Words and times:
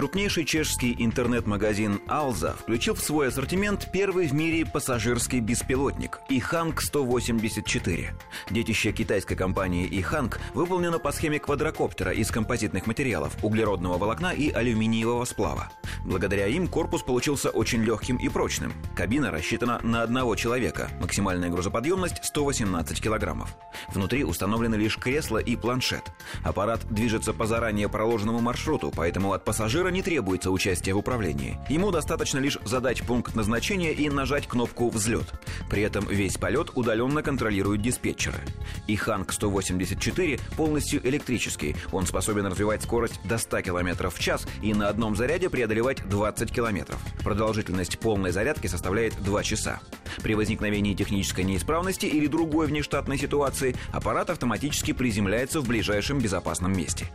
Крупнейший 0.00 0.46
чешский 0.46 0.96
интернет-магазин 0.98 2.00
«Алза» 2.08 2.54
включил 2.54 2.94
в 2.94 3.02
свой 3.02 3.28
ассортимент 3.28 3.90
первый 3.92 4.28
в 4.28 4.32
мире 4.32 4.64
пассажирский 4.64 5.40
беспилотник 5.40 6.20
«Иханг-184». 6.30 8.06
Детище 8.48 8.92
китайской 8.92 9.34
компании 9.34 9.86
«Иханг» 10.00 10.40
выполнено 10.54 10.98
по 10.98 11.12
схеме 11.12 11.38
квадрокоптера 11.38 12.12
из 12.12 12.30
композитных 12.30 12.86
материалов, 12.86 13.36
углеродного 13.42 13.98
волокна 13.98 14.32
и 14.32 14.50
алюминиевого 14.50 15.26
сплава. 15.26 15.70
Благодаря 16.06 16.46
им 16.46 16.66
корпус 16.66 17.02
получился 17.02 17.50
очень 17.50 17.82
легким 17.82 18.16
и 18.16 18.30
прочным. 18.30 18.72
Кабина 18.96 19.30
рассчитана 19.30 19.80
на 19.82 20.02
одного 20.02 20.34
человека, 20.34 20.88
максимальная 20.98 21.50
грузоподъемность 21.50 22.24
118 22.24 23.02
килограммов. 23.02 23.54
Внутри 23.88 24.24
установлены 24.24 24.76
лишь 24.76 24.96
кресло 24.96 25.36
и 25.36 25.56
планшет. 25.56 26.10
Аппарат 26.42 26.86
движется 26.88 27.34
по 27.34 27.44
заранее 27.44 27.90
проложенному 27.90 28.40
маршруту, 28.40 28.90
поэтому 28.96 29.34
от 29.34 29.44
пассажира 29.44 29.89
не 29.90 30.02
требуется 30.02 30.50
участие 30.50 30.94
в 30.94 30.98
управлении. 30.98 31.58
Ему 31.68 31.90
достаточно 31.90 32.38
лишь 32.38 32.58
задать 32.64 33.02
пункт 33.02 33.34
назначения 33.34 33.92
и 33.92 34.08
нажать 34.08 34.46
кнопку 34.46 34.88
«Взлет». 34.90 35.26
При 35.68 35.82
этом 35.82 36.06
весь 36.06 36.36
полет 36.36 36.70
удаленно 36.74 37.22
контролируют 37.22 37.82
диспетчеры. 37.82 38.38
И 38.86 38.96
Ханг-184 38.96 40.40
полностью 40.56 41.06
электрический. 41.06 41.76
Он 41.92 42.06
способен 42.06 42.46
развивать 42.46 42.82
скорость 42.82 43.20
до 43.24 43.38
100 43.38 43.62
км 43.62 44.10
в 44.10 44.18
час 44.18 44.46
и 44.62 44.74
на 44.74 44.88
одном 44.88 45.16
заряде 45.16 45.50
преодолевать 45.50 46.08
20 46.08 46.52
км. 46.52 46.96
Продолжительность 47.22 47.98
полной 47.98 48.30
зарядки 48.30 48.66
составляет 48.66 49.14
2 49.22 49.42
часа. 49.42 49.80
При 50.22 50.34
возникновении 50.34 50.94
технической 50.94 51.44
неисправности 51.44 52.06
или 52.06 52.26
другой 52.26 52.66
внештатной 52.66 53.18
ситуации 53.18 53.76
аппарат 53.92 54.30
автоматически 54.30 54.92
приземляется 54.92 55.60
в 55.60 55.68
ближайшем 55.68 56.18
безопасном 56.18 56.76
месте. 56.76 57.06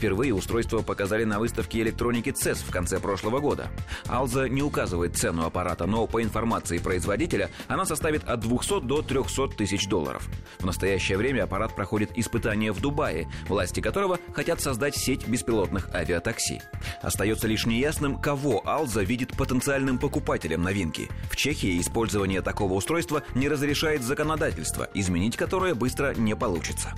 Впервые 0.00 0.32
устройство 0.32 0.80
показали 0.80 1.24
на 1.24 1.38
выставке 1.38 1.82
электроники 1.82 2.30
CES 2.30 2.64
в 2.66 2.70
конце 2.70 2.98
прошлого 2.98 3.38
года. 3.38 3.68
Алза 4.08 4.48
не 4.48 4.62
указывает 4.62 5.14
цену 5.14 5.44
аппарата, 5.44 5.84
но 5.84 6.06
по 6.06 6.22
информации 6.22 6.78
производителя 6.78 7.50
она 7.68 7.84
составит 7.84 8.24
от 8.24 8.40
200 8.40 8.80
до 8.80 9.02
300 9.02 9.48
тысяч 9.48 9.86
долларов. 9.88 10.26
В 10.58 10.64
настоящее 10.64 11.18
время 11.18 11.42
аппарат 11.42 11.76
проходит 11.76 12.16
испытания 12.16 12.72
в 12.72 12.80
Дубае, 12.80 13.28
власти 13.46 13.80
которого 13.80 14.18
хотят 14.32 14.62
создать 14.62 14.96
сеть 14.96 15.28
беспилотных 15.28 15.94
авиатакси. 15.94 16.62
Остается 17.02 17.46
лишь 17.46 17.66
неясным, 17.66 18.18
кого 18.18 18.66
Алза 18.66 19.02
видит 19.02 19.36
потенциальным 19.36 19.98
покупателем 19.98 20.62
новинки. 20.62 21.10
В 21.30 21.36
Чехии 21.36 21.78
использование 21.78 22.40
такого 22.40 22.72
устройства 22.72 23.22
не 23.34 23.50
разрешает 23.50 24.02
законодательство, 24.02 24.88
изменить 24.94 25.36
которое 25.36 25.74
быстро 25.74 26.14
не 26.14 26.34
получится. 26.34 26.94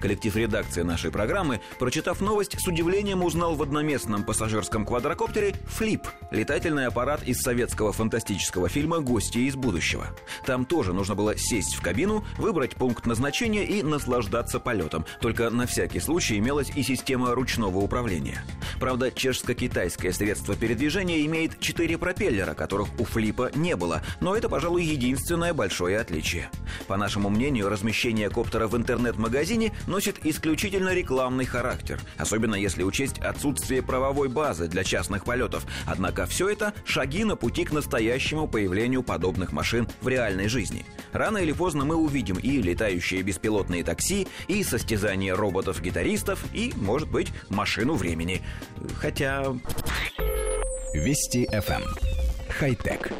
Коллектив 0.00 0.34
редакции 0.34 0.82
нашей 0.82 1.10
программы, 1.10 1.60
прочитав 1.78 2.20
новость, 2.20 2.56
с 2.58 2.66
удивлением 2.66 3.22
узнал 3.22 3.54
в 3.54 3.62
одноместном 3.62 4.24
пассажирском 4.24 4.86
квадрокоптере 4.86 5.54
«Флип»— 5.66 6.06
летательный 6.30 6.86
аппарат 6.86 7.22
из 7.24 7.40
советского 7.40 7.92
фантастического 7.92 8.68
фильма 8.68 9.00
«Гости 9.00 9.38
из 9.38 9.56
будущего». 9.56 10.06
Там 10.46 10.64
тоже 10.64 10.92
нужно 10.94 11.14
было 11.14 11.36
сесть 11.36 11.74
в 11.74 11.82
кабину, 11.82 12.24
выбрать 12.38 12.76
пункт 12.76 13.06
назначения 13.06 13.64
и 13.64 13.82
наслаждаться 13.82 14.58
полетом. 14.58 15.04
Только 15.20 15.50
на 15.50 15.66
всякий 15.66 16.00
случай 16.00 16.38
имелась 16.38 16.70
и 16.74 16.82
система 16.82 17.34
ручного 17.34 17.78
управления. 17.78 18.42
Правда, 18.80 19.10
чешско-китайское 19.10 20.10
средство 20.10 20.56
передвижения 20.56 21.26
имеет 21.26 21.60
четыре 21.60 21.98
пропеллера, 21.98 22.54
которых 22.54 22.88
у 22.98 23.04
«Флипа» 23.04 23.50
не 23.54 23.76
было, 23.76 24.00
но 24.20 24.34
это, 24.34 24.48
пожалуй, 24.48 24.82
единственное 24.82 25.52
большое 25.52 26.00
отличие. 26.00 26.48
По 26.88 26.96
нашему 26.96 27.28
мнению, 27.28 27.68
размещение 27.68 28.30
коптера 28.30 28.66
в 28.68 28.76
интернет-магазине 28.76 29.74
носит 29.86 30.24
исключительно 30.24 30.94
рекламный 30.94 31.44
характер, 31.44 32.00
особенно 32.16 32.54
если 32.54 32.82
учесть 32.82 33.18
отсутствие 33.18 33.82
правовой 33.82 34.30
базы 34.30 34.66
для 34.66 34.82
частных 34.82 35.24
полетов. 35.24 35.66
Однако 35.86 36.24
все 36.24 36.48
это 36.48 36.72
шаги 36.86 37.24
на 37.24 37.36
пути 37.36 37.64
к 37.66 37.72
настоящему 37.72 38.48
появлению 38.48 39.02
подобных 39.02 39.52
машин 39.52 39.88
в 40.00 40.08
реальной 40.08 40.48
жизни. 40.48 40.86
Рано 41.12 41.38
или 41.38 41.52
поздно 41.52 41.84
мы 41.84 41.96
увидим 41.96 42.38
и 42.38 42.62
летающие 42.62 43.22
беспилотные 43.22 43.84
такси, 43.84 44.26
и 44.48 44.62
состязание 44.62 45.34
роботов-гитаристов, 45.34 46.44
и, 46.52 46.72
может 46.76 47.10
быть, 47.10 47.28
машину 47.48 47.94
времени. 47.94 48.42
Хотя... 48.96 49.54
Вести 50.92 51.46
FM. 51.46 51.82
Эм. 51.82 51.94
Хай-тек. 52.48 53.12